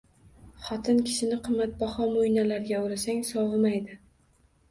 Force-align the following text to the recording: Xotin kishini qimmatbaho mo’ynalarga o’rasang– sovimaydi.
Xotin 0.67 1.01
kishini 1.09 1.37
qimmatbaho 1.47 2.07
mo’ynalarga 2.15 2.79
o’rasang– 2.87 3.21
sovimaydi. 3.33 3.99